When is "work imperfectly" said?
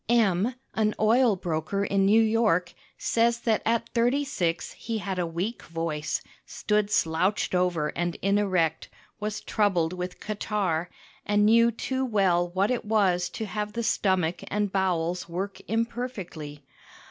15.29-16.63